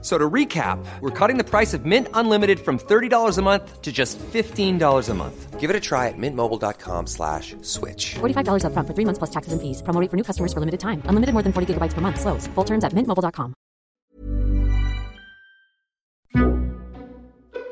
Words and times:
So 0.00 0.16
to 0.16 0.30
recap, 0.30 0.78
we're 1.00 1.10
cutting 1.10 1.38
the 1.38 1.44
price 1.44 1.74
of 1.74 1.84
Mint 1.84 2.06
Unlimited 2.14 2.60
from 2.60 2.78
$30 2.78 3.36
a 3.36 3.42
month 3.42 3.82
to 3.82 3.90
just 3.90 4.16
$15 4.32 5.08
a 5.08 5.14
month. 5.14 5.58
Give 5.58 5.70
it 5.70 5.74
a 5.74 5.80
try 5.80 6.06
at 6.06 6.14
mintmobile.com 6.16 7.08
slash 7.08 7.56
switch. 7.62 8.14
$45 8.20 8.62
upfront 8.62 8.86
for 8.86 8.94
three 8.94 9.04
months 9.04 9.18
plus 9.18 9.30
taxes 9.30 9.52
and 9.52 9.60
fees. 9.60 9.82
Promo 9.82 10.00
rate 10.00 10.08
for 10.08 10.16
new 10.16 10.22
customers 10.22 10.52
for 10.52 10.60
limited 10.60 10.78
time. 10.78 11.02
Unlimited 11.06 11.32
more 11.32 11.42
than 11.42 11.52
40 11.52 11.74
gigabytes 11.74 11.94
per 11.94 12.00
month. 12.00 12.20
Slows. 12.20 12.46
Full 12.54 12.64
terms 12.64 12.84
at 12.84 12.92
mintmobile.com. 12.94 13.54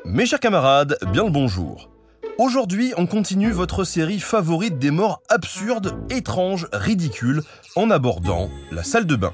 Mes 0.05 0.25
chers 0.25 0.39
camarades, 0.39 0.97
bien 1.11 1.25
le 1.25 1.31
bonjour. 1.31 1.89
Aujourd'hui, 2.37 2.93
on 2.97 3.07
continue 3.07 3.51
votre 3.51 3.83
série 3.83 4.19
favorite 4.19 4.79
des 4.79 4.91
morts 4.91 5.21
absurdes, 5.27 5.97
étranges, 6.09 6.67
ridicules, 6.71 7.41
en 7.75 7.89
abordant 7.89 8.49
la 8.71 8.83
salle 8.83 9.05
de 9.05 9.15
bain. 9.15 9.33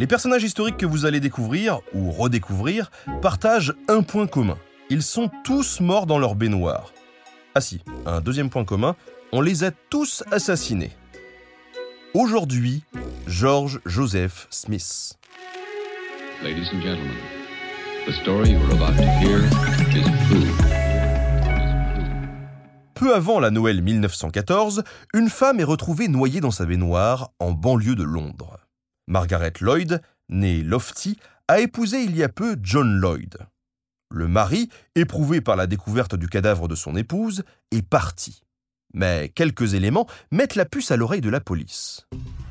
Les 0.00 0.06
personnages 0.06 0.44
historiques 0.44 0.78
que 0.78 0.86
vous 0.86 1.04
allez 1.04 1.20
découvrir, 1.20 1.80
ou 1.92 2.10
redécouvrir, 2.10 2.90
partagent 3.20 3.74
un 3.86 4.00
point 4.02 4.26
commun. 4.26 4.56
Ils 4.88 5.02
sont 5.02 5.30
tous 5.44 5.80
morts 5.80 6.06
dans 6.06 6.18
leur 6.18 6.36
baignoire. 6.36 6.94
Ah 7.54 7.60
si, 7.60 7.82
un 8.06 8.22
deuxième 8.22 8.48
point 8.48 8.64
commun, 8.64 8.96
on 9.30 9.42
les 9.42 9.62
a 9.62 9.70
tous 9.70 10.24
assassinés. 10.32 10.92
Aujourd'hui, 12.14 12.82
George 13.26 13.78
Joseph 13.84 14.46
Smith. 14.48 15.18
Ladies 16.42 16.70
and 16.72 16.80
gentlemen, 16.80 17.18
the 18.06 18.12
story 18.22 18.52
you're 18.52 18.72
about 18.72 18.96
to 18.96 19.02
hear 19.20 19.44
is 19.94 20.04
true. 20.30 20.48
Peu 22.94 23.14
avant 23.14 23.38
la 23.38 23.50
Noël 23.50 23.82
1914, 23.82 24.82
une 25.12 25.28
femme 25.28 25.60
est 25.60 25.64
retrouvée 25.64 26.08
noyée 26.08 26.40
dans 26.40 26.50
sa 26.50 26.64
baignoire 26.64 27.32
en 27.38 27.52
banlieue 27.52 27.96
de 27.96 28.04
Londres. 28.04 28.56
Margaret 29.06 29.54
Lloyd, 29.60 30.00
née 30.28 30.62
Lofty, 30.62 31.18
a 31.48 31.60
épousé 31.60 32.02
il 32.02 32.16
y 32.16 32.22
a 32.22 32.28
peu 32.28 32.56
John 32.62 33.00
Lloyd. 33.00 33.38
Le 34.12 34.26
mari, 34.28 34.68
éprouvé 34.94 35.40
par 35.40 35.56
la 35.56 35.66
découverte 35.66 36.16
du 36.16 36.28
cadavre 36.28 36.68
de 36.68 36.74
son 36.74 36.96
épouse, 36.96 37.44
est 37.70 37.82
parti. 37.82 38.42
Mais 38.92 39.30
quelques 39.34 39.74
éléments 39.74 40.06
mettent 40.32 40.56
la 40.56 40.64
puce 40.64 40.90
à 40.90 40.96
l'oreille 40.96 41.20
de 41.20 41.30
la 41.30 41.40
police. 41.40 42.06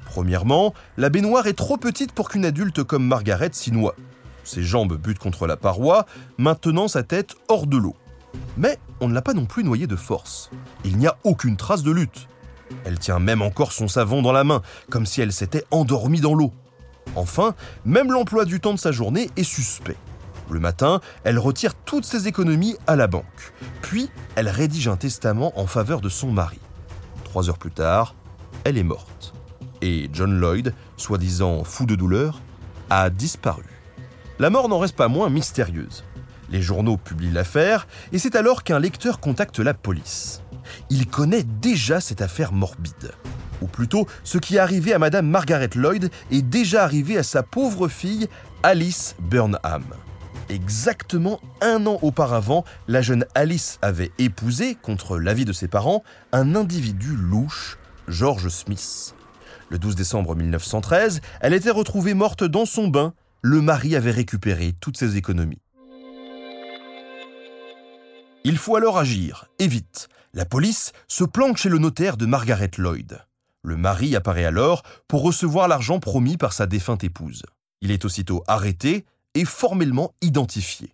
Premièrement, 0.05 0.73
la 0.97 1.09
baignoire 1.09 1.47
est 1.47 1.57
trop 1.57 1.77
petite 1.77 2.13
pour 2.13 2.29
qu'une 2.29 2.45
adulte 2.45 2.83
comme 2.83 3.05
Margaret 3.05 3.51
s'y 3.51 3.71
noie. 3.71 3.95
Ses 4.43 4.63
jambes 4.63 4.97
butent 4.97 5.19
contre 5.19 5.47
la 5.47 5.57
paroi, 5.57 6.05
maintenant 6.37 6.87
sa 6.87 7.03
tête 7.03 7.35
hors 7.49 7.67
de 7.67 7.77
l'eau. 7.77 7.95
Mais 8.57 8.79
on 9.01 9.07
ne 9.07 9.13
l'a 9.13 9.21
pas 9.21 9.33
non 9.33 9.45
plus 9.45 9.63
noyée 9.63 9.87
de 9.87 9.95
force. 9.95 10.49
Il 10.83 10.97
n'y 10.97 11.07
a 11.07 11.17
aucune 11.23 11.57
trace 11.57 11.83
de 11.83 11.91
lutte. 11.91 12.27
Elle 12.85 12.99
tient 12.99 13.19
même 13.19 13.41
encore 13.41 13.71
son 13.71 13.87
savon 13.87 14.21
dans 14.21 14.31
la 14.31 14.43
main, 14.43 14.61
comme 14.89 15.05
si 15.05 15.21
elle 15.21 15.33
s'était 15.33 15.65
endormie 15.71 16.21
dans 16.21 16.33
l'eau. 16.33 16.53
Enfin, 17.15 17.55
même 17.85 18.11
l'emploi 18.11 18.45
du 18.45 18.59
temps 18.59 18.73
de 18.73 18.79
sa 18.79 18.91
journée 18.91 19.29
est 19.35 19.43
suspect. 19.43 19.97
Le 20.49 20.59
matin, 20.59 20.99
elle 21.23 21.37
retire 21.37 21.75
toutes 21.75 22.05
ses 22.05 22.27
économies 22.27 22.75
à 22.87 22.95
la 22.95 23.07
banque. 23.07 23.53
Puis, 23.81 24.09
elle 24.35 24.49
rédige 24.49 24.87
un 24.87 24.95
testament 24.95 25.53
en 25.59 25.67
faveur 25.67 26.01
de 26.01 26.09
son 26.09 26.31
mari. 26.31 26.59
Trois 27.23 27.49
heures 27.49 27.57
plus 27.59 27.71
tard, 27.71 28.15
elle 28.63 28.77
est 28.77 28.83
morte. 28.83 29.33
Et 29.81 30.09
John 30.11 30.39
Lloyd, 30.39 30.73
soi-disant 30.97 31.63
fou 31.63 31.85
de 31.85 31.95
douleur, 31.95 32.41
a 32.89 33.09
disparu. 33.09 33.63
La 34.39 34.49
mort 34.49 34.69
n'en 34.69 34.79
reste 34.79 34.95
pas 34.95 35.07
moins 35.07 35.29
mystérieuse. 35.29 36.03
Les 36.49 36.61
journaux 36.61 36.97
publient 36.97 37.31
l'affaire 37.31 37.87
et 38.11 38.17
c'est 38.17 38.35
alors 38.35 38.63
qu'un 38.63 38.79
lecteur 38.79 39.19
contacte 39.19 39.59
la 39.59 39.75
police. 39.75 40.41
Il 40.89 41.07
connaît 41.07 41.43
déjà 41.43 41.99
cette 41.99 42.21
affaire 42.21 42.51
morbide. 42.51 43.11
Ou 43.61 43.67
plutôt, 43.67 44.07
ce 44.23 44.37
qui 44.37 44.55
est 44.55 44.59
arrivé 44.59 44.93
à 44.93 44.99
Madame 44.99 45.27
Margaret 45.27 45.69
Lloyd 45.75 46.09
est 46.31 46.41
déjà 46.41 46.83
arrivé 46.83 47.17
à 47.17 47.23
sa 47.23 47.43
pauvre 47.43 47.87
fille 47.87 48.27
Alice 48.63 49.15
Burnham. 49.19 49.83
Exactement 50.49 51.39
un 51.61 51.85
an 51.85 51.99
auparavant, 52.01 52.65
la 52.87 53.01
jeune 53.01 53.25
Alice 53.35 53.77
avait 53.81 54.11
épousé, 54.17 54.75
contre 54.75 55.19
l'avis 55.19 55.45
de 55.45 55.53
ses 55.53 55.67
parents, 55.67 56.03
un 56.31 56.55
individu 56.55 57.15
louche, 57.15 57.77
George 58.07 58.49
Smith. 58.49 59.13
Le 59.69 59.77
12 59.77 59.95
décembre 59.95 60.35
1913, 60.35 61.21
elle 61.41 61.53
était 61.53 61.69
retrouvée 61.69 62.15
morte 62.15 62.43
dans 62.43 62.65
son 62.65 62.87
bain. 62.87 63.13
Le 63.41 63.61
mari 63.61 63.95
avait 63.95 64.11
récupéré 64.11 64.73
toutes 64.79 64.97
ses 64.97 65.17
économies. 65.17 65.61
Il 68.45 68.57
faut 68.57 68.77
alors 68.77 68.97
agir, 68.97 69.45
et 69.59 69.67
vite. 69.67 70.07
La 70.33 70.45
police 70.45 70.93
se 71.07 71.25
planque 71.25 71.57
chez 71.57 71.67
le 71.67 71.77
notaire 71.77 72.15
de 72.15 72.25
Margaret 72.25 72.71
Lloyd. 72.77 73.19
Le 73.63 73.75
mari 73.75 74.15
apparaît 74.15 74.45
alors 74.45 74.83
pour 75.09 75.23
recevoir 75.23 75.67
l'argent 75.67 75.99
promis 75.99 76.37
par 76.37 76.53
sa 76.53 76.65
défunte 76.65 77.03
épouse. 77.03 77.43
Il 77.81 77.91
est 77.91 78.05
aussitôt 78.05 78.43
arrêté 78.47 79.05
et 79.33 79.43
formellement 79.43 80.13
identifié. 80.21 80.93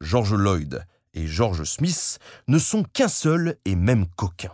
George 0.00 0.32
Lloyd 0.32 0.84
et 1.12 1.26
George 1.26 1.64
Smith 1.64 2.18
ne 2.46 2.58
sont 2.58 2.84
qu'un 2.84 3.08
seul 3.08 3.56
et 3.66 3.76
même 3.76 4.06
coquin. 4.16 4.52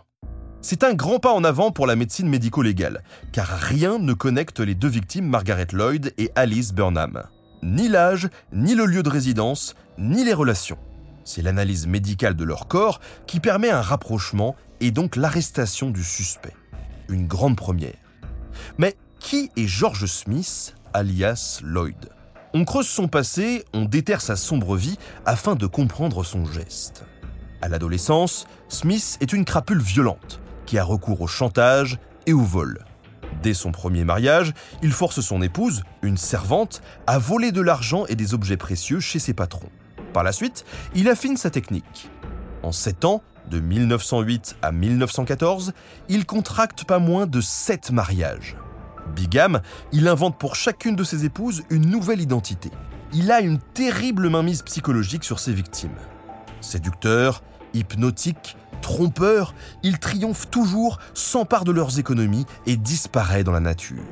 C'est 0.61 0.83
un 0.83 0.93
grand 0.93 1.19
pas 1.19 1.31
en 1.31 1.43
avant 1.43 1.71
pour 1.71 1.87
la 1.87 1.95
médecine 1.95 2.27
médico-légale, 2.27 3.03
car 3.31 3.47
rien 3.47 3.97
ne 3.99 4.13
connecte 4.13 4.59
les 4.59 4.75
deux 4.75 4.89
victimes 4.89 5.27
Margaret 5.27 5.67
Lloyd 5.71 6.13
et 6.17 6.31
Alice 6.35 6.73
Burnham. 6.73 7.23
Ni 7.63 7.87
l'âge, 7.87 8.27
ni 8.51 8.75
le 8.75 8.85
lieu 8.85 9.03
de 9.03 9.09
résidence, 9.09 9.75
ni 9.97 10.25
les 10.25 10.33
relations. 10.33 10.79
C'est 11.25 11.41
l'analyse 11.41 11.87
médicale 11.87 12.35
de 12.35 12.43
leur 12.43 12.67
corps 12.67 13.01
qui 13.25 13.39
permet 13.39 13.71
un 13.71 13.81
rapprochement 13.81 14.55
et 14.79 14.91
donc 14.91 15.15
l'arrestation 15.15 15.89
du 15.89 16.03
suspect. 16.03 16.53
Une 17.09 17.27
grande 17.27 17.57
première. 17.57 17.97
Mais 18.77 18.95
qui 19.19 19.49
est 19.57 19.67
George 19.67 20.05
Smith, 20.05 20.75
alias 20.93 21.59
Lloyd? 21.63 22.09
On 22.53 22.63
creuse 22.63 22.87
son 22.87 23.07
passé, 23.07 23.65
on 23.73 23.85
déterre 23.85 24.21
sa 24.21 24.35
sombre 24.35 24.77
vie 24.77 24.97
afin 25.25 25.55
de 25.55 25.65
comprendre 25.65 26.23
son 26.23 26.45
geste. 26.45 27.03
À 27.61 27.67
l'adolescence, 27.67 28.45
Smith 28.69 29.17
est 29.19 29.33
une 29.33 29.45
crapule 29.45 29.81
violente 29.81 30.39
qui 30.65 30.77
a 30.77 30.83
recours 30.83 31.21
au 31.21 31.27
chantage 31.27 31.97
et 32.27 32.33
au 32.33 32.41
vol. 32.41 32.85
Dès 33.41 33.53
son 33.53 33.71
premier 33.71 34.03
mariage, 34.03 34.53
il 34.81 34.91
force 34.91 35.21
son 35.21 35.41
épouse, 35.41 35.81
une 36.01 36.17
servante, 36.17 36.81
à 37.07 37.17
voler 37.17 37.51
de 37.51 37.61
l'argent 37.61 38.05
et 38.05 38.15
des 38.15 38.33
objets 38.33 38.57
précieux 38.57 38.99
chez 38.99 39.19
ses 39.19 39.33
patrons. 39.33 39.69
Par 40.15 40.23
la 40.23 40.31
suite, 40.31 40.63
il 40.95 41.09
affine 41.09 41.35
sa 41.35 41.49
technique. 41.49 42.09
En 42.63 42.71
7 42.71 43.03
ans, 43.03 43.21
de 43.51 43.59
1908 43.59 44.55
à 44.61 44.71
1914, 44.71 45.73
il 46.07 46.25
contracte 46.25 46.85
pas 46.85 46.99
moins 46.99 47.27
de 47.27 47.41
7 47.41 47.91
mariages. 47.91 48.55
Bigame, 49.13 49.59
il 49.91 50.07
invente 50.07 50.37
pour 50.39 50.55
chacune 50.55 50.95
de 50.95 51.03
ses 51.03 51.25
épouses 51.25 51.63
une 51.69 51.89
nouvelle 51.89 52.21
identité. 52.21 52.71
Il 53.11 53.29
a 53.29 53.41
une 53.41 53.59
terrible 53.59 54.29
mainmise 54.29 54.61
psychologique 54.61 55.25
sur 55.25 55.39
ses 55.39 55.51
victimes. 55.51 55.99
Séducteur, 56.61 57.43
hypnotique, 57.73 58.55
trompeur, 58.81 59.53
il 59.83 59.99
triomphe 59.99 60.49
toujours, 60.49 60.99
s'empare 61.13 61.65
de 61.65 61.73
leurs 61.73 61.99
économies 61.99 62.45
et 62.65 62.77
disparaît 62.77 63.43
dans 63.43 63.51
la 63.51 63.59
nature. 63.59 64.05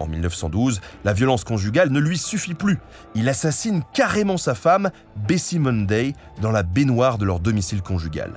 En 0.00 0.06
1912, 0.06 0.80
la 1.04 1.12
violence 1.12 1.44
conjugale 1.44 1.90
ne 1.90 2.00
lui 2.00 2.18
suffit 2.18 2.54
plus. 2.54 2.78
Il 3.14 3.28
assassine 3.28 3.82
carrément 3.92 4.36
sa 4.36 4.54
femme, 4.54 4.90
Bessie 5.28 5.58
Monday, 5.58 6.14
dans 6.40 6.50
la 6.50 6.62
baignoire 6.62 7.18
de 7.18 7.24
leur 7.24 7.40
domicile 7.40 7.82
conjugal. 7.82 8.32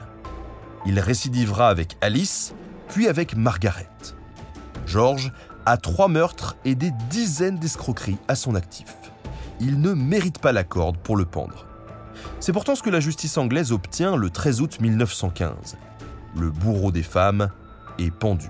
Il 0.85 0.99
récidivera 0.99 1.69
avec 1.69 1.97
Alice, 2.01 2.53
puis 2.89 3.07
avec 3.07 3.35
Margaret. 3.35 3.89
George 4.85 5.31
a 5.65 5.77
trois 5.77 6.07
meurtres 6.07 6.55
et 6.63 6.75
des 6.75 6.91
dizaines 7.09 7.57
d'escroqueries 7.59 8.17
à 8.27 8.35
son 8.35 8.55
actif. 8.55 8.95
Il 9.59 9.81
ne 9.81 9.93
mérite 9.93 10.39
pas 10.39 10.51
la 10.51 10.63
corde 10.63 10.97
pour 10.97 11.17
le 11.17 11.25
pendre. 11.25 11.65
C'est 12.39 12.53
pourtant 12.53 12.75
ce 12.75 12.83
que 12.83 12.89
la 12.89 12.99
justice 12.99 13.37
anglaise 13.37 13.71
obtient 13.71 14.15
le 14.15 14.29
13 14.29 14.61
août 14.61 14.79
1915. 14.79 15.77
Le 16.37 16.51
bourreau 16.51 16.91
des 16.91 17.03
femmes 17.03 17.49
est 17.97 18.11
pendu. 18.11 18.47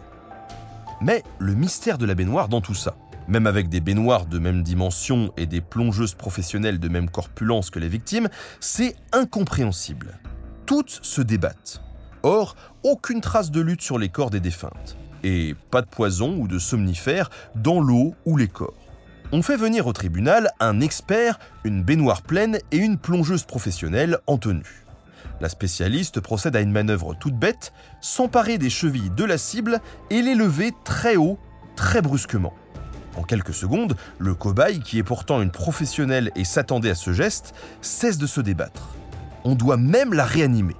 Mais 1.01 1.23
le 1.39 1.53
mystère 1.53 1.97
de 1.97 2.05
la 2.05 2.15
baignoire 2.15 2.49
dans 2.49 2.61
tout 2.61 2.73
ça, 2.73 2.95
même 3.27 3.45
avec 3.45 3.69
des 3.69 3.81
baignoires 3.81 4.25
de 4.25 4.39
même 4.39 4.63
dimension 4.63 5.31
et 5.38 5.45
des 5.45 5.61
plongeuses 5.61 6.15
professionnelles 6.15 6.79
de 6.79 6.89
même 6.89 7.09
corpulence 7.09 7.69
que 7.69 7.79
les 7.79 7.89
victimes, 7.89 8.29
c'est 8.59 8.95
incompréhensible. 9.11 10.19
Toutes 10.65 10.99
se 11.01 11.21
débattent. 11.21 11.81
Or, 12.23 12.55
aucune 12.83 13.21
trace 13.21 13.51
de 13.51 13.61
lutte 13.61 13.81
sur 13.81 13.99
les 13.99 14.09
corps 14.09 14.29
des 14.29 14.39
défuntes. 14.39 14.97
Et 15.23 15.55
pas 15.71 15.81
de 15.81 15.88
poison 15.88 16.38
ou 16.38 16.47
de 16.47 16.57
somnifère 16.57 17.29
dans 17.55 17.79
l'eau 17.79 18.15
ou 18.25 18.38
les 18.38 18.47
corps. 18.47 18.73
On 19.31 19.41
fait 19.41 19.57
venir 19.57 19.88
au 19.88 19.93
tribunal 19.93 20.50
un 20.59 20.79
expert, 20.79 21.38
une 21.63 21.83
baignoire 21.83 22.21
pleine 22.21 22.59
et 22.71 22.77
une 22.77 22.97
plongeuse 22.97 23.43
professionnelle 23.43 24.19
en 24.25 24.38
tenue. 24.38 24.87
La 25.39 25.50
spécialiste 25.50 26.19
procède 26.19 26.56
à 26.56 26.62
une 26.62 26.72
manœuvre 26.72 27.13
toute 27.13 27.36
bête, 27.36 27.74
s'emparer 28.01 28.57
des 28.57 28.69
chevilles 28.69 29.12
de 29.12 29.24
la 29.24 29.38
cible 29.38 29.81
et 30.10 30.22
les 30.22 30.34
lever 30.34 30.74
très 30.84 31.16
haut, 31.16 31.38
très 31.75 32.01
brusquement. 32.01 32.54
En 33.16 33.24
quelques 33.24 33.54
secondes, 33.54 33.95
le 34.19 34.36
cobaye, 34.36 34.80
qui 34.80 34.98
est 34.98 35.04
pourtant 35.04 35.42
une 35.42 35.51
professionnelle 35.51 36.31
et 36.36 36.44
s'attendait 36.44 36.92
à 36.92 36.95
ce 36.95 37.13
geste, 37.13 37.54
cesse 37.81 38.18
de 38.18 38.28
se 38.28 38.42
débattre. 38.42 38.89
On 39.44 39.56
doit 39.56 39.78
même 39.78 40.13
la 40.13 40.25
réanimer. 40.25 40.75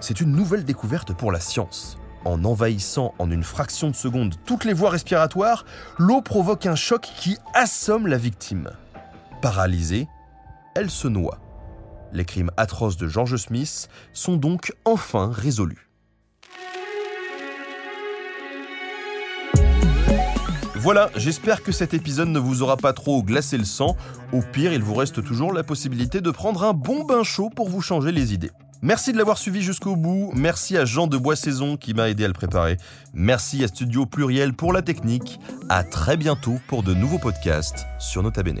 C'est 0.00 0.20
une 0.20 0.32
nouvelle 0.32 0.64
découverte 0.64 1.12
pour 1.12 1.32
la 1.32 1.40
science. 1.40 1.98
En 2.24 2.44
envahissant 2.44 3.14
en 3.18 3.30
une 3.30 3.44
fraction 3.44 3.88
de 3.90 3.94
seconde 3.94 4.34
toutes 4.44 4.64
les 4.64 4.72
voies 4.72 4.90
respiratoires, 4.90 5.64
l'eau 5.98 6.22
provoque 6.22 6.66
un 6.66 6.74
choc 6.74 7.08
qui 7.16 7.38
assomme 7.54 8.06
la 8.06 8.18
victime. 8.18 8.70
Paralysée, 9.42 10.08
elle 10.74 10.90
se 10.90 11.08
noie. 11.08 11.38
Les 12.12 12.24
crimes 12.24 12.50
atroces 12.56 12.96
de 12.96 13.08
George 13.08 13.36
Smith 13.36 13.88
sont 14.12 14.36
donc 14.36 14.72
enfin 14.84 15.30
résolus. 15.32 15.86
Voilà, 20.86 21.10
j'espère 21.16 21.64
que 21.64 21.72
cet 21.72 21.94
épisode 21.94 22.28
ne 22.28 22.38
vous 22.38 22.62
aura 22.62 22.76
pas 22.76 22.92
trop 22.92 23.20
glacé 23.22 23.58
le 23.58 23.64
sang. 23.64 23.96
Au 24.32 24.40
pire, 24.40 24.72
il 24.72 24.82
vous 24.82 24.94
reste 24.94 25.24
toujours 25.24 25.52
la 25.52 25.64
possibilité 25.64 26.20
de 26.20 26.30
prendre 26.30 26.62
un 26.62 26.74
bon 26.74 27.04
bain 27.04 27.24
chaud 27.24 27.50
pour 27.50 27.68
vous 27.68 27.80
changer 27.80 28.12
les 28.12 28.32
idées. 28.32 28.52
Merci 28.82 29.12
de 29.12 29.18
l'avoir 29.18 29.36
suivi 29.36 29.62
jusqu'au 29.62 29.96
bout. 29.96 30.30
Merci 30.34 30.76
à 30.76 30.84
Jean 30.84 31.08
de 31.08 31.16
Boissaison 31.16 31.76
qui 31.76 31.92
m'a 31.92 32.08
aidé 32.08 32.24
à 32.24 32.28
le 32.28 32.34
préparer. 32.34 32.76
Merci 33.14 33.64
à 33.64 33.68
Studio 33.68 34.06
Pluriel 34.06 34.52
pour 34.52 34.72
la 34.72 34.82
technique. 34.82 35.40
À 35.68 35.82
très 35.82 36.16
bientôt 36.16 36.60
pour 36.68 36.84
de 36.84 36.94
nouveaux 36.94 37.18
podcasts 37.18 37.84
sur 37.98 38.22
Nota 38.22 38.44
Bene. 38.44 38.60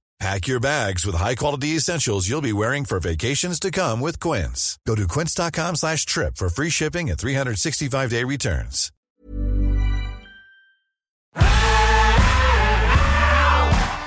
Pack 0.21 0.47
your 0.47 0.59
bags 0.59 1.03
with 1.03 1.15
high-quality 1.15 1.69
essentials 1.69 2.29
you'll 2.29 2.43
be 2.43 2.53
wearing 2.53 2.85
for 2.85 2.99
vacations 2.99 3.59
to 3.59 3.71
come 3.71 3.99
with 3.99 4.19
Quince. 4.19 4.77
Go 4.85 4.93
to 4.93 5.07
quince.com 5.07 5.73
slash 5.73 6.05
trip 6.05 6.35
for 6.37 6.47
free 6.47 6.69
shipping 6.69 7.09
and 7.09 7.17
365-day 7.17 8.23
returns. 8.23 8.91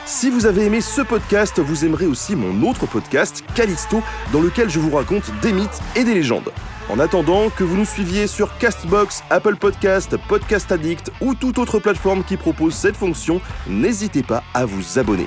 Si 0.07 0.31
vous 0.31 0.47
avez 0.47 0.67
aimé 0.67 0.81
ce 0.81 1.01
podcast, 1.01 1.59
vous 1.59 1.85
aimerez 1.85 2.07
aussi 2.07 2.37
mon 2.37 2.63
autre 2.71 2.87
podcast, 2.87 3.43
Callisto, 3.57 4.01
dans 4.33 4.41
lequel 4.41 4.71
je 4.71 4.79
vous 4.79 4.95
raconte 4.95 5.25
des 5.43 5.53
mythes 5.53 5.81
et 5.97 6.05
des 6.05 6.15
légendes. 6.15 6.53
En 6.91 7.01
attendant 7.01 7.51
que 7.51 7.65
vous 7.65 7.77
nous 7.77 7.85
suiviez 7.85 8.29
sur 8.29 8.57
Castbox, 8.59 9.25
Apple 9.31 9.57
Podcast, 9.57 10.17
Podcast 10.29 10.71
Addict 10.71 11.11
ou 11.21 11.35
toute 11.35 11.59
autre 11.59 11.81
plateforme 11.81 12.23
qui 12.23 12.37
propose 12.37 12.75
cette 12.75 12.97
fonction, 12.97 13.41
n'hésitez 13.67 14.23
pas 14.23 14.45
à 14.55 14.65
vous 14.65 15.01
abonner. 15.01 15.27